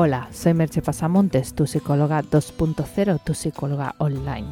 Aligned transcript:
Hola, 0.00 0.28
soy 0.30 0.54
Merche 0.54 0.80
Pasamontes, 0.80 1.54
tu 1.54 1.66
psicóloga 1.66 2.22
2.0, 2.22 3.20
tu 3.24 3.34
psicóloga 3.34 3.96
online. 3.98 4.46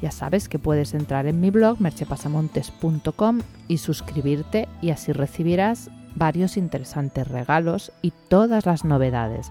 Ya 0.00 0.12
sabes 0.12 0.48
que 0.48 0.60
puedes 0.60 0.94
entrar 0.94 1.26
en 1.26 1.40
mi 1.40 1.50
blog 1.50 1.80
merchepasamontes.com 1.80 3.40
y 3.66 3.78
suscribirte 3.78 4.68
y 4.80 4.90
así 4.90 5.10
recibirás 5.10 5.90
varios 6.14 6.56
interesantes 6.56 7.26
regalos 7.26 7.90
y 8.00 8.12
todas 8.28 8.64
las 8.64 8.84
novedades. 8.84 9.50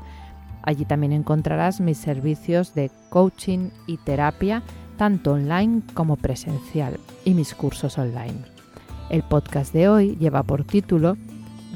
Allí 0.64 0.86
también 0.86 1.12
encontrarás 1.12 1.82
mis 1.82 1.98
servicios 1.98 2.74
de 2.74 2.90
coaching 3.10 3.72
y 3.88 3.98
terapia, 3.98 4.64
tanto 4.98 5.34
online 5.34 5.82
como 5.94 6.16
presencial, 6.16 6.98
y 7.26 7.34
mis 7.34 7.54
cursos 7.54 7.98
online. 7.98 8.46
El 9.10 9.24
podcast 9.24 9.74
de 9.74 9.90
hoy 9.90 10.16
lleva 10.16 10.44
por 10.44 10.64
título 10.64 11.18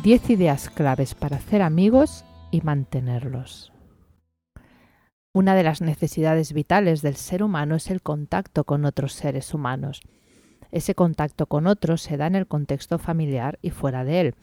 10 0.02 0.30
ideas 0.30 0.70
claves 0.70 1.14
para 1.14 1.36
hacer 1.36 1.62
amigos 1.62 2.25
y 2.56 2.62
mantenerlos. 2.62 3.74
Una 5.34 5.55
de 5.55 5.64
las 5.64 5.82
necesidades 5.82 6.54
vitales 6.54 7.02
del 7.02 7.18
ser 7.18 7.44
humano 7.44 7.76
es 7.76 7.91
el 7.91 8.02
contacto 8.02 8.64
con 8.64 8.86
otros 8.86 9.12
seres 9.12 9.54
humanos. 9.54 10.00
Ese 10.72 10.95
contacto 10.95 11.48
con 11.48 11.68
otros 11.68 12.02
se 12.02 12.16
da 12.16 12.28
en 12.28 12.36
el 12.36 12.48
contexto 12.48 12.98
familiar 12.98 13.59
y 13.62 13.72
fuera 13.72 14.05
de 14.05 14.22
él. 14.22 14.36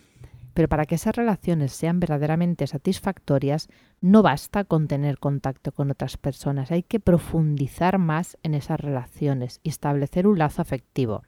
Pero 0.53 0.69
para 0.69 0.85
que 0.85 0.97
esas 0.97 1.17
relaciones 1.17 1.73
sean 1.73 2.01
verdaderamente 2.01 2.67
satisfactorias, 2.67 3.69
no 4.03 4.23
basta 4.23 4.65
con 4.65 4.87
tener 4.87 5.19
contacto 5.19 5.73
con 5.73 5.91
otras 5.91 6.19
personas, 6.19 6.71
hay 6.71 6.83
que 6.83 7.01
profundizar 7.01 7.97
más 7.97 8.37
en 8.43 8.53
esas 8.53 8.79
relaciones 8.79 9.61
y 9.63 9.71
establecer 9.71 10.27
un 10.27 10.39
lazo 10.39 10.61
afectivo, 10.61 11.23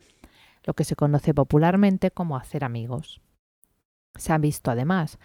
lo 0.65 0.75
que 0.75 0.85
se 0.85 0.97
conoce 0.97 1.33
popularmente 1.33 2.11
como 2.11 2.37
hacer 2.37 2.63
amigos. 2.63 3.23
Se 4.17 4.35
ha 4.35 4.39
visto 4.39 4.71
además 4.71 5.19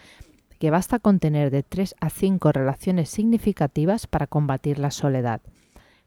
que 0.59 0.71
basta 0.71 0.99
con 0.99 1.19
tener 1.19 1.51
de 1.51 1.63
3 1.63 1.95
a 1.99 2.09
5 2.09 2.51
relaciones 2.51 3.09
significativas 3.09 4.07
para 4.07 4.27
combatir 4.27 4.77
la 4.77 4.91
soledad. 4.91 5.41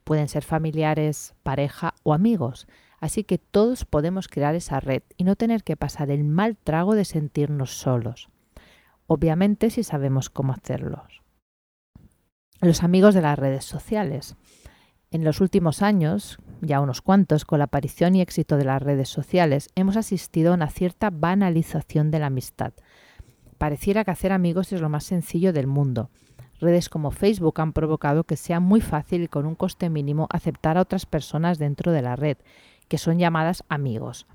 Pueden 0.04 0.28
ser 0.28 0.44
familiares, 0.44 1.34
pareja 1.42 1.94
o 2.02 2.12
amigos, 2.12 2.68
así 3.00 3.24
que 3.24 3.38
todos 3.38 3.84
podemos 3.84 4.28
crear 4.28 4.54
esa 4.54 4.78
red 4.78 5.02
y 5.16 5.24
no 5.24 5.36
tener 5.36 5.64
que 5.64 5.76
pasar 5.76 6.10
el 6.10 6.24
mal 6.24 6.56
trago 6.56 6.94
de 6.94 7.04
sentirnos 7.04 7.78
solos. 7.78 8.28
Obviamente 9.06 9.70
si 9.70 9.82
sabemos 9.82 10.30
cómo 10.30 10.52
hacerlo. 10.52 11.04
Los 12.60 12.82
amigos 12.82 13.14
de 13.14 13.22
las 13.22 13.38
redes 13.38 13.64
sociales. 13.64 14.36
En 15.10 15.24
los 15.24 15.40
últimos 15.40 15.82
años, 15.82 16.38
ya 16.60 16.80
unos 16.80 17.02
cuantos, 17.02 17.44
con 17.44 17.58
la 17.58 17.66
aparición 17.66 18.14
y 18.14 18.20
éxito 18.20 18.56
de 18.56 18.64
las 18.64 18.80
redes 18.80 19.08
sociales, 19.08 19.68
hemos 19.74 19.96
asistido 19.96 20.52
a 20.52 20.54
una 20.54 20.70
cierta 20.70 21.10
banalización 21.10 22.10
de 22.10 22.18
la 22.20 22.26
amistad. 22.26 22.72
Pareciera 23.62 24.02
que 24.02 24.10
hacer 24.10 24.32
amigos 24.32 24.72
es 24.72 24.80
lo 24.80 24.88
más 24.88 25.04
sencillo 25.04 25.52
del 25.52 25.68
mundo. 25.68 26.10
Redes 26.58 26.88
como 26.88 27.12
Facebook 27.12 27.60
han 27.60 27.72
provocado 27.72 28.24
que 28.24 28.36
sea 28.36 28.58
muy 28.58 28.80
fácil 28.80 29.22
y 29.22 29.28
con 29.28 29.46
un 29.46 29.54
coste 29.54 29.88
mínimo 29.88 30.26
aceptar 30.32 30.76
a 30.76 30.80
otras 30.80 31.06
personas 31.06 31.60
dentro 31.60 31.92
de 31.92 32.02
la 32.02 32.16
red, 32.16 32.38
que 32.88 32.98
son 32.98 33.20
llamadas 33.20 33.62
amigos. 33.68 34.26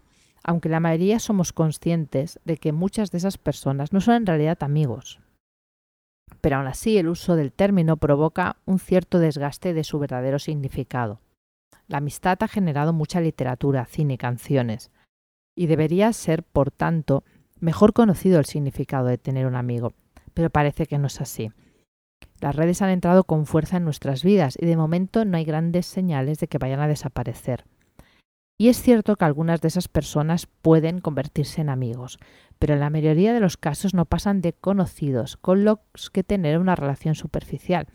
Aunque 0.45 0.69
la 0.69 0.79
mayoría 0.79 1.19
somos 1.19 1.51
conscientes 1.51 2.39
de 2.45 2.55
que 2.55 2.71
muchas 2.71 3.11
de 3.11 3.17
esas 3.17 3.37
personas 3.37 3.91
no 3.91 3.99
son 3.99 4.15
en 4.15 4.27
realidad 4.27 4.59
amigos. 4.63 5.19
Pero 6.39 6.55
aún 6.55 6.67
así 6.67 6.97
el 6.97 7.09
uso 7.09 7.35
del 7.35 7.51
término 7.51 7.97
provoca 7.97 8.55
un 8.63 8.79
cierto 8.79 9.19
desgaste 9.19 9.73
de 9.73 9.83
su 9.83 9.99
verdadero 9.99 10.39
significado. 10.39 11.19
La 11.87 11.97
amistad 11.97 12.37
ha 12.43 12.47
generado 12.47 12.93
mucha 12.93 13.19
literatura, 13.19 13.87
cine 13.87 14.13
y 14.13 14.17
canciones, 14.17 14.89
y 15.53 15.67
debería 15.67 16.13
ser, 16.13 16.43
por 16.43 16.71
tanto, 16.71 17.25
mejor 17.59 17.93
conocido 17.93 18.39
el 18.39 18.45
significado 18.45 19.07
de 19.07 19.17
tener 19.17 19.45
un 19.45 19.55
amigo, 19.55 19.93
pero 20.33 20.49
parece 20.49 20.85
que 20.85 20.97
no 20.97 21.07
es 21.07 21.21
así. 21.21 21.51
Las 22.39 22.55
redes 22.55 22.81
han 22.81 22.89
entrado 22.89 23.23
con 23.23 23.45
fuerza 23.45 23.77
en 23.77 23.83
nuestras 23.83 24.23
vidas 24.23 24.57
y 24.59 24.65
de 24.65 24.77
momento 24.77 25.25
no 25.25 25.37
hay 25.37 25.43
grandes 25.43 25.85
señales 25.85 26.39
de 26.39 26.47
que 26.47 26.59
vayan 26.59 26.79
a 26.79 26.87
desaparecer. 26.87 27.65
Y 28.59 28.69
es 28.69 28.81
cierto 28.81 29.15
que 29.15 29.25
algunas 29.25 29.61
de 29.61 29.67
esas 29.67 29.87
personas 29.87 30.47
pueden 30.47 30.99
convertirse 30.99 31.61
en 31.61 31.69
amigos, 31.69 32.17
pero 32.57 32.73
en 32.73 32.79
la 32.79 32.89
mayoría 32.89 33.33
de 33.33 33.39
los 33.39 33.57
casos 33.57 33.93
no 33.93 34.05
pasan 34.05 34.41
de 34.41 34.53
conocidos, 34.53 35.37
con 35.37 35.63
los 35.63 35.79
que 36.11 36.23
tener 36.23 36.57
una 36.57 36.75
relación 36.75 37.13
superficial 37.13 37.87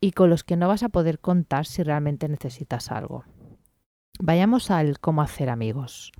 y 0.00 0.12
con 0.12 0.28
los 0.28 0.44
que 0.44 0.56
no 0.56 0.68
vas 0.68 0.82
a 0.82 0.90
poder 0.90 1.20
contar 1.20 1.64
si 1.64 1.82
realmente 1.82 2.28
necesitas 2.28 2.90
algo. 2.90 3.24
Vayamos 4.18 4.70
al 4.70 5.00
cómo 5.00 5.22
hacer 5.22 5.48
amigos 5.48 6.12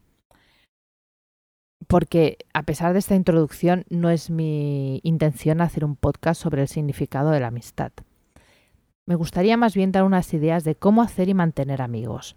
porque 1.86 2.38
a 2.52 2.62
pesar 2.62 2.92
de 2.92 2.98
esta 2.98 3.14
introducción 3.14 3.84
no 3.88 4.10
es 4.10 4.30
mi 4.30 5.00
intención 5.02 5.60
hacer 5.60 5.84
un 5.84 5.96
podcast 5.96 6.40
sobre 6.40 6.62
el 6.62 6.68
significado 6.68 7.30
de 7.30 7.40
la 7.40 7.48
amistad. 7.48 7.92
Me 9.06 9.16
gustaría 9.16 9.56
más 9.56 9.74
bien 9.74 9.92
dar 9.92 10.04
unas 10.04 10.32
ideas 10.32 10.64
de 10.64 10.76
cómo 10.76 11.02
hacer 11.02 11.28
y 11.28 11.34
mantener 11.34 11.82
amigos, 11.82 12.34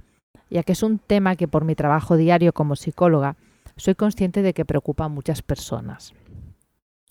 ya 0.50 0.63
que 0.63 0.74
es 0.74 0.84
un 0.84 1.00
tema 1.00 1.36
que 1.36 1.47
por 1.47 1.63
mi 1.63 1.75
trabajo 1.75 2.18
diario 2.18 2.53
como 2.53 2.75
psicóloga 2.75 3.38
soy 3.78 3.96
consciente 3.96 4.41
de 4.41 4.53
que 4.53 4.66
preocupa 4.66 5.06
a 5.06 5.09
muchas 5.09 5.41
personas. 5.41 6.13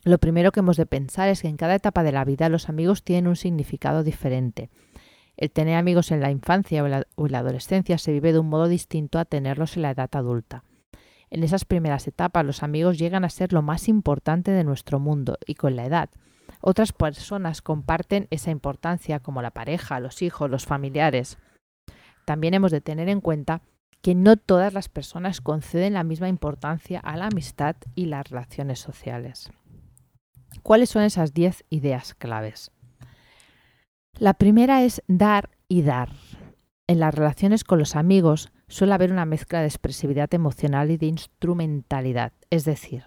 Lo 0.05 0.19
primero 0.19 0.53
que 0.53 0.61
hemos 0.61 0.77
de 0.77 0.87
pensar 0.87 1.29
es 1.29 1.43
que 1.43 1.49
en 1.49 1.57
cada 1.57 1.75
etapa 1.75 2.03
de 2.03 2.13
la 2.13 2.25
vida 2.25 2.49
los 2.49 2.69
amigos 2.69 3.03
tienen 3.03 3.29
un 3.29 3.37
significado 3.37 4.05
diferente. 4.05 4.71
El 5.37 5.51
tener 5.51 5.77
amigos 5.77 6.13
en 6.13 6.21
la 6.21 6.31
infancia 6.31 6.83
o 6.83 6.87
en 6.87 6.93
la, 7.33 7.39
adolescencia 7.39 7.99
se 7.99 8.13
vive 8.13 8.33
de 8.33 8.39
un 8.39 8.49
modo 8.49 8.69
distinto 8.69 9.19
a 9.19 9.25
tenerlos 9.25 9.77
en 9.77 9.83
la 9.83 9.91
edad 9.91 10.09
adulta. 10.13 10.65
En 11.31 11.43
esas 11.43 11.65
primeras 11.65 12.07
etapas 12.07 12.45
los 12.45 12.63
amigos 12.63 12.99
llegan 12.99 13.25
a 13.25 13.31
ser 13.31 13.53
lo 13.53 13.63
más 13.63 13.89
importante 13.89 14.51
de 14.53 14.65
nuestro 14.65 15.01
mundo 15.01 15.39
y 15.47 15.55
con 15.55 15.77
la 15.77 15.85
edad. 15.85 16.11
Otras 16.61 16.93
personas 16.93 17.63
comparten 17.63 18.29
esa 18.31 18.51
importancia 18.51 19.21
como 19.21 19.43
la 19.43 19.51
pareja, 19.51 20.01
los 20.01 20.23
hijos, 20.23 20.51
los 20.51 20.67
familiares. 20.67 21.39
También 22.25 22.55
hemos 22.55 22.71
de 22.71 22.81
tener 22.81 23.09
en 23.09 23.21
cuenta 23.21 23.63
que 24.03 24.15
no 24.15 24.37
todas 24.37 24.73
las 24.73 24.89
personas 24.89 25.41
conceden 25.41 25.95
la 25.95 26.05
misma 26.05 26.29
importancia 26.29 27.01
a 27.01 27.17
la 27.17 27.27
amistad 27.27 27.77
y 27.95 28.07
las 28.07 28.31
relaciones 28.31 28.79
sociales. 28.79 29.51
¿Cuáles 30.63 30.91
son 30.91 31.03
esas 31.03 31.35
10 31.35 31.65
ideas 31.71 32.15
claves? 32.15 32.71
La 34.19 34.35
primera 34.35 34.83
es 34.83 35.03
dar 35.09 35.51
y 35.69 35.83
dar. 35.83 36.11
En 36.87 37.01
las 37.01 37.15
relaciones 37.15 37.65
con 37.65 37.79
los 37.79 37.97
amigos 37.97 38.53
suele 38.69 38.94
haber 38.94 39.12
una 39.12 39.25
mezcla 39.25 39.60
de 39.60 39.66
expresividad 39.66 40.32
emocional 40.34 40.91
y 40.91 40.97
de 40.97 41.06
instrumentalidad, 41.06 42.32
es 42.50 42.65
decir, 42.65 43.04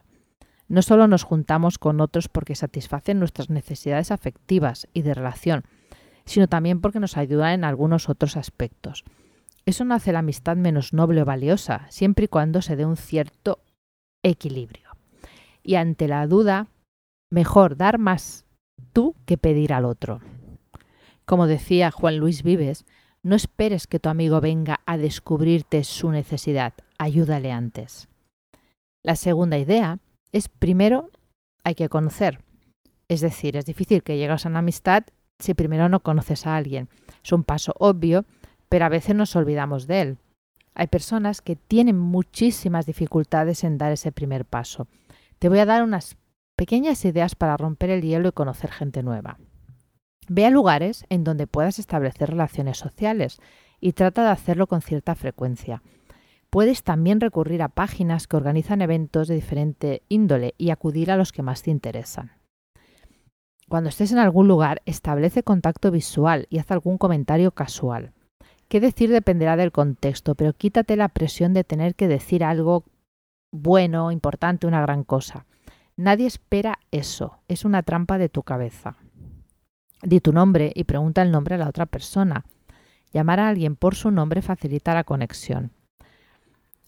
no 0.68 0.84
solo 0.84 1.08
nos 1.08 1.24
juntamos 1.24 1.80
con 1.80 2.00
otros 2.00 2.30
porque 2.30 2.56
satisfacen 2.56 3.20
nuestras 3.20 3.50
necesidades 3.50 4.12
afectivas 4.12 4.88
y 4.94 5.02
de 5.02 5.16
relación, 5.16 5.64
sino 6.26 6.48
también 6.48 6.80
porque 6.80 7.00
nos 7.00 7.18
ayudan 7.18 7.54
en 7.54 7.64
algunos 7.64 8.08
otros 8.08 8.38
aspectos. 8.38 9.04
Eso 9.66 9.84
no 9.84 9.96
hace 9.96 10.14
la 10.14 10.20
amistad 10.20 10.58
menos 10.58 10.94
noble 10.94 11.24
o 11.24 11.26
valiosa, 11.26 11.88
siempre 11.90 12.26
y 12.26 12.28
cuando 12.28 12.62
se 12.62 12.76
dé 12.76 12.86
un 12.86 12.98
cierto 12.98 13.60
equilibrio. 14.24 14.92
Y 15.64 15.76
ante 15.76 16.08
la 16.08 16.26
duda, 16.28 16.68
mejor 17.32 17.76
dar 17.76 17.98
más 17.98 18.46
tú 18.94 19.16
que 19.26 19.38
pedir 19.38 19.74
al 19.74 19.86
otro. 19.86 20.22
Como 21.26 21.48
decía 21.48 21.92
Juan 21.92 22.18
Luis 22.18 22.44
Vives, 22.44 22.86
no 23.24 23.36
esperes 23.36 23.88
que 23.88 24.00
tu 24.00 24.10
amigo 24.10 24.42
venga 24.42 24.80
a 24.86 24.98
descubrirte 24.98 25.84
su 25.84 26.12
necesidad, 26.12 26.74
ayúdale 26.98 27.52
antes. 27.52 28.08
La 29.04 29.16
segunda 29.16 29.58
idea 29.58 30.00
es 30.32 30.50
primero 30.50 31.10
hay 31.64 31.76
que 31.76 31.90
conocer. 31.90 32.44
Es 33.08 33.22
decir, 33.22 33.58
es 33.58 33.66
difícil 33.66 34.04
que 34.04 34.18
llegues 34.18 34.46
a 34.46 34.50
una 34.50 34.60
amistad 34.60 35.04
si 35.40 35.54
primero 35.54 35.90
no 35.90 36.02
conoces 36.02 36.46
a 36.46 36.56
alguien. 36.56 36.90
Es 37.24 37.32
un 37.32 37.44
paso 37.44 37.74
obvio, 37.80 38.26
pero 38.68 38.86
a 38.86 38.90
veces 38.90 39.16
nos 39.16 39.36
olvidamos 39.36 39.88
de 39.88 40.02
él. 40.02 40.18
Hay 40.76 40.88
personas 40.88 41.42
que 41.42 41.56
tienen 41.56 41.98
muchísimas 41.98 42.86
dificultades 42.86 43.64
en 43.64 43.78
dar 43.78 43.92
ese 43.92 44.12
primer 44.12 44.46
paso. 44.46 44.88
Te 45.40 45.50
voy 45.50 45.60
a 45.60 45.66
dar 45.66 45.84
unas 45.84 46.18
pequeñas 46.56 47.04
ideas 47.06 47.36
para 47.36 47.58
romper 47.58 47.90
el 47.90 48.02
hielo 48.02 48.30
y 48.30 48.34
conocer 48.34 48.72
gente 48.72 49.02
nueva. 49.02 49.40
Ve 50.30 50.46
a 50.46 50.52
lugares 50.52 51.06
en 51.10 51.24
donde 51.24 51.48
puedas 51.48 51.80
establecer 51.80 52.30
relaciones 52.30 52.78
sociales 52.78 53.40
y 53.82 53.94
trata 53.94 54.24
de 54.24 54.30
hacerlo 54.30 54.68
con 54.68 54.82
cierta 54.82 55.16
frecuencia. 55.16 55.82
Puedes 56.52 56.84
también 56.84 57.20
recurrir 57.20 57.62
a 57.64 57.70
páginas 57.70 58.28
que 58.28 58.38
organizan 58.38 58.82
eventos 58.82 59.28
de 59.28 59.36
diferente 59.36 60.04
índole 60.08 60.54
y 60.58 60.70
acudir 60.70 61.12
a 61.12 61.18
los 61.18 61.32
que 61.32 61.42
más 61.42 61.64
te 61.64 61.72
interesan. 61.72 62.32
Cuando 63.68 63.90
estés 63.90 64.12
en 64.12 64.20
algún 64.20 64.48
lugar, 64.48 64.82
establece 64.86 65.44
contacto 65.44 65.92
visual 65.92 66.48
y 66.50 66.60
haz 66.60 66.72
algún 66.72 66.98
comentario 66.98 67.52
casual. 67.52 68.14
Qué 68.68 68.80
decir 68.80 69.12
dependerá 69.12 69.58
del 69.58 69.72
contexto, 69.72 70.36
pero 70.36 70.54
quítate 70.54 70.96
la 70.96 71.10
presión 71.10 71.54
de 71.54 71.64
tener 71.64 71.96
que 71.96 72.08
decir 72.08 72.44
algo 72.44 72.86
bueno, 73.52 74.12
importante, 74.12 74.68
una 74.68 74.82
gran 74.82 75.04
cosa. 75.04 75.46
Nadie 75.98 76.28
espera 76.28 76.80
eso, 76.92 77.40
es 77.48 77.66
una 77.66 77.82
trampa 77.82 78.18
de 78.18 78.30
tu 78.30 78.44
cabeza. 78.44 78.98
Di 80.02 80.22
tu 80.22 80.32
nombre 80.32 80.72
y 80.76 80.86
pregunta 80.86 81.22
el 81.22 81.32
nombre 81.32 81.56
a 81.56 81.58
la 81.58 81.68
otra 81.68 81.86
persona. 81.86 82.46
Llamar 83.12 83.40
a 83.40 83.50
alguien 83.50 83.76
por 83.76 83.96
su 83.96 84.12
nombre 84.12 84.42
facilita 84.42 84.94
la 84.94 85.04
conexión. 85.04 85.72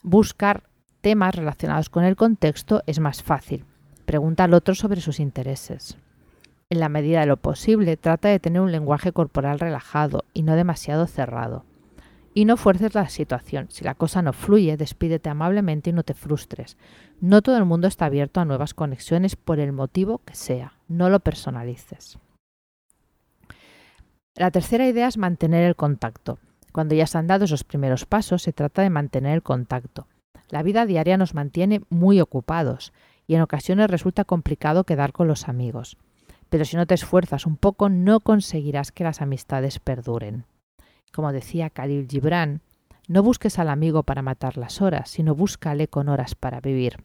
Buscar 0.02 0.64
temas 1.02 1.36
relacionados 1.36 1.90
con 1.90 2.04
el 2.04 2.16
contexto 2.16 2.84
es 2.86 3.00
más 3.00 3.22
fácil. 3.22 3.66
Pregunta 4.06 4.46
al 4.46 4.54
otro 4.54 4.76
sobre 4.76 5.02
sus 5.02 5.20
intereses. 5.20 5.98
En 6.70 6.80
la 6.80 6.90
medida 6.90 7.20
de 7.20 7.26
lo 7.26 7.38
posible, 7.38 7.98
trata 7.98 8.30
de 8.30 8.40
tener 8.40 8.62
un 8.62 8.72
lenguaje 8.72 9.12
corporal 9.12 9.60
relajado 9.60 10.24
y 10.34 10.44
no 10.44 10.56
demasiado 10.56 11.06
cerrado. 11.06 11.66
Y 12.34 12.46
no 12.46 12.56
fuerces 12.56 12.96
la 12.96 13.10
situación. 13.10 13.68
Si 13.70 13.84
la 13.84 13.96
cosa 13.96 14.22
no 14.22 14.32
fluye, 14.32 14.78
despídete 14.78 15.30
amablemente 15.30 15.90
y 15.90 15.94
no 15.94 16.04
te 16.04 16.14
frustres. 16.14 16.78
No 17.20 17.42
todo 17.42 17.58
el 17.58 17.66
mundo 17.66 17.88
está 17.88 18.06
abierto 18.06 18.40
a 18.40 18.46
nuevas 18.46 18.74
conexiones 18.74 19.36
por 19.36 19.60
el 19.60 19.74
motivo 19.74 20.22
que 20.24 20.36
sea. 20.36 20.74
No 20.88 21.10
lo 21.10 21.20
personalices. 21.20 22.20
La 24.36 24.50
tercera 24.52 24.88
idea 24.88 25.08
es 25.08 25.18
mantener 25.18 25.66
el 25.66 25.76
contacto. 25.76 26.40
Cuando 26.72 26.96
ya 26.96 27.06
se 27.06 27.18
han 27.18 27.28
dado 27.28 27.46
esos 27.46 27.64
primeros 27.64 28.06
pasos, 28.06 28.44
se 28.44 28.54
trata 28.54 28.82
de 28.82 28.90
mantener 28.90 29.34
el 29.34 29.44
contacto. 29.44 30.08
La 30.50 30.64
vida 30.64 30.86
diaria 30.86 31.18
nos 31.18 31.34
mantiene 31.34 31.82
muy 31.90 32.22
ocupados 32.22 32.94
y 33.28 33.36
en 33.36 33.42
ocasiones 33.42 33.90
resulta 33.90 34.24
complicado 34.24 34.86
quedar 34.86 35.12
con 35.12 35.28
los 35.28 35.50
amigos. 35.50 35.98
Pero 36.50 36.66
si 36.66 36.78
no 36.78 36.86
te 36.86 36.94
esfuerzas 36.94 37.46
un 37.46 37.58
poco, 37.58 37.90
no 37.90 38.20
conseguirás 38.20 38.92
que 38.92 39.04
las 39.04 39.22
amistades 39.22 39.80
perduren. 39.80 40.46
Como 41.14 41.32
decía 41.34 41.70
Khalil 41.70 42.08
Gibran, 42.10 42.62
no 43.08 43.24
busques 43.24 43.60
al 43.60 43.70
amigo 43.70 44.04
para 44.04 44.22
matar 44.22 44.58
las 44.58 44.82
horas, 44.82 45.10
sino 45.10 45.36
búscale 45.36 45.88
con 45.88 46.08
horas 46.08 46.36
para 46.36 46.62
vivir. 46.62 47.04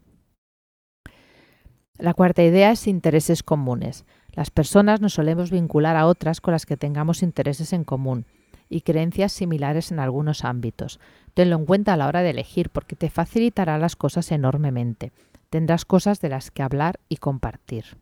La 1.99 2.15
cuarta 2.15 2.43
idea 2.43 2.71
es 2.73 2.87
intereses 2.87 3.43
comunes. 3.43 4.05
Las 4.37 4.51
personas 4.51 5.01
nos 5.01 5.15
solemos 5.15 5.51
vincular 5.51 5.97
a 5.97 6.07
otras 6.07 6.43
con 6.43 6.53
las 6.53 6.67
que 6.67 6.77
tengamos 6.77 7.23
intereses 7.23 7.73
en 7.73 7.85
común 7.85 8.27
y 8.69 8.83
creencias 8.83 9.33
similares 9.33 9.91
en 9.93 9.99
algunos 9.99 10.45
ámbitos. 10.45 11.01
Tenlo 11.33 11.57
en 11.57 11.65
cuenta 11.65 11.95
a 11.95 11.97
la 11.97 12.07
hora 12.07 12.21
de 12.21 12.31
elegir 12.31 12.69
porque 12.69 12.97
te 12.97 13.09
facilitará 13.09 13.79
las 13.79 13.97
cosas 13.97 14.31
enormemente. 14.31 15.13
Tendrás 15.49 15.87
cosas 15.87 16.21
de 16.21 16.29
las 16.29 16.51
que 16.51 16.63
hablar 16.63 17.01
y 17.09 17.17
compartir. 17.17 17.97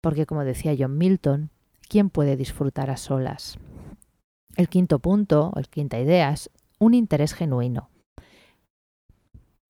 Porque 0.00 0.24
como 0.24 0.42
decía 0.42 0.74
John 0.78 0.96
Milton, 0.96 1.50
¿quién 1.86 2.08
puede 2.08 2.36
disfrutar 2.36 2.88
a 2.88 2.96
solas? 2.96 3.58
El 4.56 4.70
quinto 4.70 5.00
punto, 5.00 5.52
o 5.54 5.58
el 5.58 5.68
quinta 5.68 5.98
idea, 5.98 6.30
es 6.30 6.48
un 6.78 6.94
interés 6.94 7.34
genuino. 7.34 7.90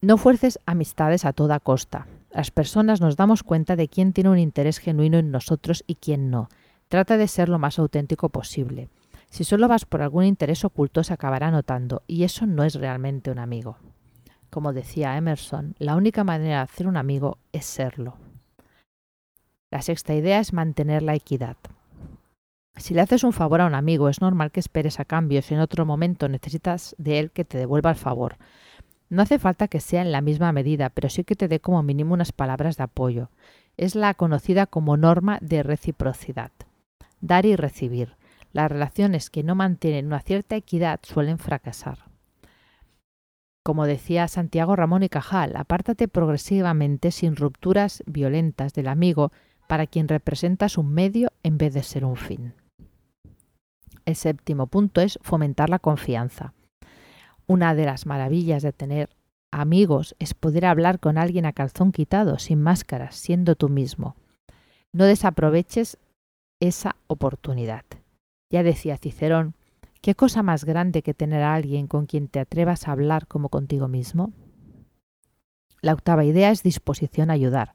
No 0.00 0.16
fuerces 0.16 0.60
amistades 0.64 1.24
a 1.24 1.32
toda 1.32 1.58
costa. 1.58 2.06
Las 2.37 2.50
personas 2.50 3.00
nos 3.00 3.17
damos 3.17 3.43
cuenta 3.43 3.77
de 3.77 3.88
quién 3.88 4.12
tiene 4.12 4.29
un 4.29 4.38
interés 4.38 4.77
genuino 4.77 5.17
en 5.17 5.31
nosotros 5.31 5.83
y 5.87 5.94
quién 5.94 6.29
no. 6.29 6.50
Trata 6.91 7.17
de 7.17 7.29
ser 7.29 7.49
lo 7.49 7.59
más 7.59 7.79
auténtico 7.79 8.29
posible. 8.29 8.91
Si 9.31 9.43
solo 9.43 9.69
vas 9.69 9.87
por 9.87 10.03
algún 10.03 10.25
interés 10.25 10.62
oculto 10.62 11.03
se 11.03 11.15
acabará 11.15 11.50
notando 11.50 12.03
y 12.06 12.25
eso 12.25 12.44
no 12.44 12.62
es 12.65 12.75
realmente 12.75 13.31
un 13.31 13.38
amigo. 13.38 13.79
Como 14.50 14.75
decía 14.75 15.17
Emerson, 15.17 15.77
la 15.79 15.97
única 15.97 16.25
manera 16.25 16.59
de 16.59 16.62
hacer 16.65 16.87
un 16.88 16.99
amigo 16.99 17.38
es 17.53 17.65
serlo. 17.65 18.19
La 19.71 19.81
sexta 19.81 20.15
idea 20.15 20.38
es 20.38 20.53
mantener 20.53 21.03
la 21.03 21.15
equidad. 21.15 21.56
Si 22.77 22.93
le 22.93 23.00
haces 23.00 23.25
un 23.25 23.33
favor 23.33 23.62
a 23.62 23.67
un 23.67 23.75
amigo, 23.75 24.11
es 24.11 24.21
normal 24.21 24.53
que 24.53 24.61
esperes 24.61 25.00
a 25.00 25.06
cambio 25.06 25.41
si 25.41 25.55
en 25.55 25.61
otro 25.61 25.87
momento 25.87 26.29
necesitas 26.29 26.94
de 26.99 27.19
él 27.19 27.31
que 27.31 27.47
te 27.47 27.56
devuelva 27.56 27.88
el 27.88 27.97
favor. 27.97 28.37
No 29.08 29.23
hace 29.23 29.38
falta 29.38 29.69
que 29.69 29.81
sea 29.81 30.03
en 30.03 30.12
la 30.12 30.20
misma 30.20 30.53
medida, 30.53 30.91
pero 30.91 31.08
sí 31.08 31.25
que 31.25 31.37
te 31.37 31.49
dé 31.49 31.61
como 31.61 31.82
mínimo 31.82 32.14
unas 32.14 32.32
palabras 32.32 32.76
de 32.76 32.85
apoyo. 32.85 33.31
Es 33.76 33.94
la 33.94 34.14
conocida 34.14 34.67
como 34.67 34.97
norma 34.97 35.38
de 35.41 35.62
reciprocidad. 35.62 36.50
Dar 37.20 37.47
y 37.47 37.56
recibir. 37.56 38.17
Las 38.53 38.70
relaciones 38.70 39.31
que 39.31 39.43
no 39.43 39.55
mantienen 39.55 40.06
una 40.06 40.20
cierta 40.20 40.56
equidad 40.56 41.00
suelen 41.03 41.38
fracasar. 41.38 42.06
Como 43.62 43.87
decía 43.87 44.29
Santiago 44.29 44.76
Ramón 44.76 45.03
y 45.03 45.09
Cajal, 45.09 45.56
apártate 45.56 46.09
progresivamente 46.09 47.11
sin 47.11 47.37
rupturas 47.37 48.02
violentas 48.06 48.73
del 48.75 48.88
amigo 48.88 49.32
para 49.67 49.87
quien 49.87 50.09
representas 50.09 50.79
un 50.79 50.93
medio 50.93 51.31
en 51.43 51.59
vez 51.59 51.75
de 51.75 51.82
ser 51.82 52.05
un 52.05 52.17
fin. 52.17 52.55
El 54.05 54.14
séptimo 54.14 54.69
punto 54.69 55.00
es 55.00 55.19
fomentar 55.23 55.69
la 55.69 55.81
confianza. 55.81 56.55
Una 57.46 57.75
de 57.75 57.84
las 57.87 58.06
maravillas 58.06 58.62
de 58.62 58.72
tener 58.72 59.10
amigos 59.52 60.16
es 60.19 60.34
poder 60.34 60.66
hablar 60.66 60.98
con 60.98 61.16
alguien 61.16 61.46
a 61.46 61.52
calzón 61.52 61.93
quitado, 61.93 62.38
sin 62.38 62.60
máscaras, 62.60 63.14
siendo 63.14 63.54
tú 63.54 63.69
mismo. 63.69 64.16
No 64.93 65.04
desaproveches 65.04 65.98
esa 66.58 66.96
oportunidad. 67.06 67.84
Ya 68.50 68.62
decía 68.62 68.96
Cicerón, 68.96 69.54
¿qué 70.00 70.14
cosa 70.14 70.43
más 70.43 70.64
grande 70.64 71.02
que 71.02 71.14
tener 71.14 71.43
a 71.43 71.54
alguien 71.54 71.87
con 71.87 72.06
quien 72.06 72.28
te 72.28 72.40
atrevas 72.40 72.88
a 72.88 72.93
hablar 72.93 73.26
como 73.26 73.49
contigo 73.49 73.88
mismo? 73.88 74.32
La 75.82 75.92
octava 75.92 76.25
idea 76.25 76.50
es 76.50 76.62
disposición 76.62 77.31
a 77.31 77.34
ayudar. 77.34 77.75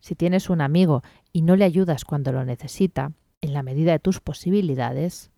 Si 0.00 0.14
tienes 0.14 0.48
un 0.48 0.60
amigo 0.60 1.02
y 1.32 1.42
no 1.42 1.56
le 1.56 1.64
ayudas 1.64 2.04
cuando 2.04 2.32
lo 2.32 2.44
necesita, 2.44 3.12
en 3.40 3.52
la 3.52 3.62
medida 3.62 3.92
de 3.92 3.98
tus 3.98 4.20
posibilidades, 4.20 5.30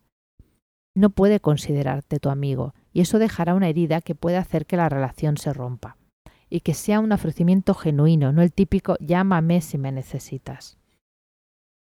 no 0.99 1.11
puede 1.11 1.39
considerarte 1.39 2.19
tu 2.19 2.29
amigo 2.29 2.75
y 2.93 3.01
eso 3.01 3.19
dejará 3.19 3.55
una 3.55 3.69
herida 3.69 4.01
que 4.01 4.17
puede 4.17 4.37
hacer 4.37 4.67
que 4.67 4.77
la 4.77 4.89
relación 4.89 5.37
se 5.37 5.53
rompa. 5.53 5.97
Y 6.51 6.61
que 6.61 6.75
sea 6.75 6.99
un 6.99 7.13
ofrecimiento 7.13 7.75
genuino, 7.75 8.33
no 8.33 8.43
el 8.43 8.53
típico 8.53 8.97
llámame 8.99 9.61
si 9.61 9.79
me 9.79 9.93
necesitas. 9.93 10.79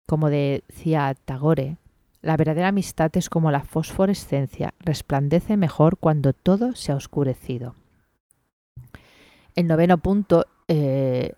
Como 0.06 0.30
decía 0.30 1.14
Tagore, 1.24 1.76
la 2.22 2.36
verdadera 2.36 2.68
amistad 2.68 3.10
es 3.16 3.28
como 3.28 3.50
la 3.50 3.64
fosforescencia, 3.64 4.72
resplandece 4.78 5.56
mejor 5.56 5.98
cuando 5.98 6.32
todo 6.32 6.74
se 6.74 6.92
ha 6.92 6.96
oscurecido. 6.96 7.74
El 9.54 9.66
noveno 9.66 9.98
punto, 9.98 10.46
eh, 10.68 11.34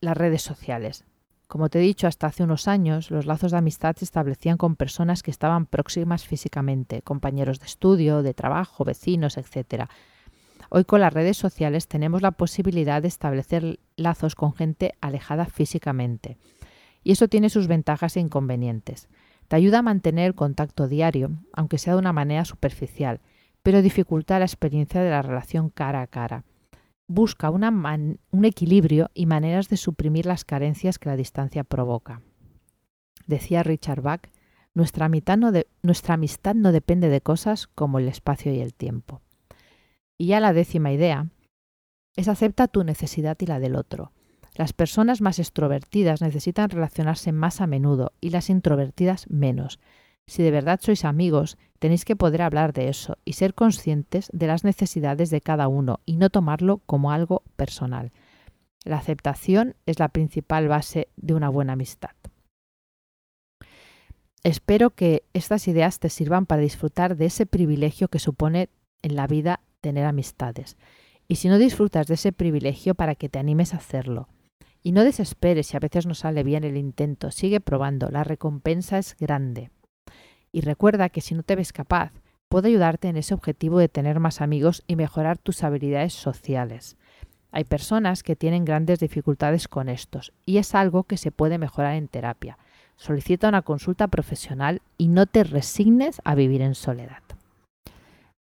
las 0.00 0.16
redes 0.16 0.42
sociales. 0.42 1.04
Como 1.52 1.68
te 1.68 1.80
he 1.80 1.82
dicho, 1.82 2.06
hasta 2.06 2.28
hace 2.28 2.44
unos 2.44 2.66
años 2.66 3.10
los 3.10 3.26
lazos 3.26 3.52
de 3.52 3.58
amistad 3.58 3.94
se 3.96 4.06
establecían 4.06 4.56
con 4.56 4.74
personas 4.74 5.22
que 5.22 5.30
estaban 5.30 5.66
próximas 5.66 6.24
físicamente, 6.24 7.02
compañeros 7.02 7.60
de 7.60 7.66
estudio, 7.66 8.22
de 8.22 8.32
trabajo, 8.32 8.86
vecinos, 8.86 9.36
etc. 9.36 9.84
Hoy 10.70 10.86
con 10.86 11.02
las 11.02 11.12
redes 11.12 11.36
sociales 11.36 11.88
tenemos 11.88 12.22
la 12.22 12.30
posibilidad 12.30 13.02
de 13.02 13.08
establecer 13.08 13.80
lazos 13.96 14.34
con 14.34 14.54
gente 14.54 14.94
alejada 15.02 15.44
físicamente. 15.44 16.38
Y 17.04 17.12
eso 17.12 17.28
tiene 17.28 17.50
sus 17.50 17.66
ventajas 17.66 18.16
e 18.16 18.20
inconvenientes. 18.20 19.10
Te 19.48 19.56
ayuda 19.56 19.80
a 19.80 19.82
mantener 19.82 20.28
el 20.28 20.34
contacto 20.34 20.88
diario, 20.88 21.32
aunque 21.52 21.76
sea 21.76 21.92
de 21.92 21.98
una 21.98 22.14
manera 22.14 22.46
superficial, 22.46 23.20
pero 23.62 23.82
dificulta 23.82 24.38
la 24.38 24.46
experiencia 24.46 25.02
de 25.02 25.10
la 25.10 25.20
relación 25.20 25.68
cara 25.68 26.00
a 26.00 26.06
cara 26.06 26.46
busca 27.12 27.50
un 27.50 28.44
equilibrio 28.44 29.10
y 29.14 29.26
maneras 29.26 29.68
de 29.68 29.76
suprimir 29.76 30.26
las 30.26 30.44
carencias 30.44 30.98
que 30.98 31.08
la 31.08 31.16
distancia 31.16 31.64
provoca. 31.64 32.22
Decía 33.26 33.62
Richard 33.62 34.02
Bach, 34.02 34.28
nuestra, 34.74 35.08
nuestra 35.82 36.14
amistad 36.14 36.54
no 36.54 36.72
depende 36.72 37.08
de 37.08 37.20
cosas 37.20 37.66
como 37.66 37.98
el 37.98 38.08
espacio 38.08 38.52
y 38.52 38.60
el 38.60 38.74
tiempo. 38.74 39.20
Y 40.16 40.28
ya 40.28 40.40
la 40.40 40.52
décima 40.52 40.92
idea 40.92 41.28
es 42.16 42.28
acepta 42.28 42.68
tu 42.68 42.84
necesidad 42.84 43.36
y 43.40 43.46
la 43.46 43.58
del 43.58 43.76
otro. 43.76 44.12
Las 44.54 44.72
personas 44.72 45.20
más 45.20 45.38
extrovertidas 45.38 46.20
necesitan 46.20 46.68
relacionarse 46.68 47.32
más 47.32 47.60
a 47.60 47.66
menudo 47.66 48.12
y 48.20 48.30
las 48.30 48.50
introvertidas 48.50 49.28
menos. 49.30 49.80
Si 50.28 50.42
de 50.42 50.50
verdad 50.50 50.80
sois 50.82 51.04
amigos, 51.04 51.58
tenéis 51.78 52.04
que 52.04 52.16
poder 52.16 52.42
hablar 52.42 52.72
de 52.72 52.88
eso 52.88 53.18
y 53.24 53.34
ser 53.34 53.54
conscientes 53.54 54.30
de 54.32 54.46
las 54.46 54.64
necesidades 54.64 55.30
de 55.30 55.40
cada 55.40 55.68
uno 55.68 56.00
y 56.06 56.16
no 56.16 56.30
tomarlo 56.30 56.78
como 56.86 57.10
algo 57.10 57.42
personal. 57.56 58.12
La 58.84 58.98
aceptación 58.98 59.74
es 59.86 59.98
la 59.98 60.08
principal 60.08 60.68
base 60.68 61.08
de 61.16 61.34
una 61.34 61.48
buena 61.48 61.74
amistad. 61.74 62.10
Espero 64.44 64.90
que 64.90 65.22
estas 65.34 65.68
ideas 65.68 66.00
te 66.00 66.08
sirvan 66.08 66.46
para 66.46 66.62
disfrutar 66.62 67.16
de 67.16 67.26
ese 67.26 67.46
privilegio 67.46 68.08
que 68.08 68.18
supone 68.18 68.70
en 69.02 69.14
la 69.14 69.28
vida 69.28 69.60
tener 69.80 70.04
amistades. 70.04 70.76
Y 71.28 71.36
si 71.36 71.48
no 71.48 71.58
disfrutas 71.58 72.08
de 72.08 72.14
ese 72.14 72.32
privilegio, 72.32 72.94
para 72.94 73.14
que 73.14 73.28
te 73.28 73.38
animes 73.38 73.72
a 73.72 73.76
hacerlo. 73.76 74.28
Y 74.82 74.92
no 74.92 75.04
desesperes 75.04 75.68
si 75.68 75.76
a 75.76 75.80
veces 75.80 76.06
no 76.06 76.14
sale 76.14 76.42
bien 76.42 76.64
el 76.64 76.76
intento, 76.76 77.30
sigue 77.30 77.60
probando, 77.60 78.08
la 78.10 78.24
recompensa 78.24 78.98
es 78.98 79.16
grande. 79.18 79.70
Y 80.52 80.60
recuerda 80.60 81.08
que 81.08 81.22
si 81.22 81.34
no 81.34 81.42
te 81.42 81.56
ves 81.56 81.72
capaz, 81.72 82.12
puedo 82.48 82.68
ayudarte 82.68 83.08
en 83.08 83.16
ese 83.16 83.32
objetivo 83.32 83.78
de 83.78 83.88
tener 83.88 84.20
más 84.20 84.42
amigos 84.42 84.84
y 84.86 84.96
mejorar 84.96 85.38
tus 85.38 85.64
habilidades 85.64 86.12
sociales. 86.12 86.98
Hay 87.50 87.64
personas 87.64 88.22
que 88.22 88.36
tienen 88.36 88.66
grandes 88.66 89.00
dificultades 89.00 89.68
con 89.68 89.88
estos 89.88 90.32
y 90.44 90.58
es 90.58 90.74
algo 90.74 91.04
que 91.04 91.16
se 91.16 91.32
puede 91.32 91.56
mejorar 91.56 91.94
en 91.94 92.08
terapia. 92.08 92.58
Solicita 92.96 93.48
una 93.48 93.62
consulta 93.62 94.08
profesional 94.08 94.82
y 94.98 95.08
no 95.08 95.24
te 95.24 95.44
resignes 95.44 96.20
a 96.24 96.34
vivir 96.34 96.60
en 96.60 96.74
soledad. 96.74 97.22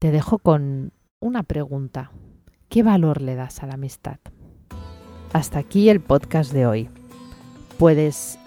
Te 0.01 0.11
dejo 0.11 0.39
con 0.39 0.93
una 1.21 1.45
pregunta. 1.45 2.11
¿Qué 2.69 2.83
valor 2.83 3.21
le 3.21 3.37
das 3.37 3.63
a 3.63 3.67
la 3.67 3.75
amistad? 3.75 4.19
Hasta 5.33 5.61
aquí 5.61 5.89
el 5.89 6.01
podcast 6.01 6.53
de 6.53 6.67
hoy. 6.67 6.89
Puedes 7.79 8.40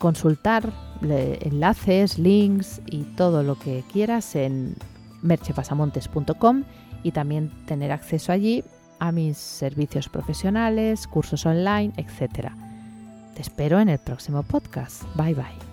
consultar 0.00 0.72
enlaces, 1.02 2.18
links 2.18 2.80
y 2.86 3.02
todo 3.02 3.42
lo 3.42 3.58
que 3.58 3.84
quieras 3.92 4.34
en 4.34 4.74
merchepasamontes.com 5.22 6.64
y 7.02 7.12
también 7.12 7.50
tener 7.66 7.92
acceso 7.92 8.32
allí 8.32 8.64
a 8.98 9.12
mis 9.12 9.36
servicios 9.36 10.08
profesionales, 10.08 11.06
cursos 11.06 11.44
online, 11.46 11.92
etc. 11.96 12.48
Te 13.34 13.42
espero 13.42 13.78
en 13.78 13.90
el 13.90 13.98
próximo 13.98 14.42
podcast. 14.42 15.04
Bye 15.16 15.34
bye. 15.34 15.69